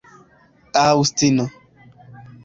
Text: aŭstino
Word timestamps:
aŭstino 0.83 1.45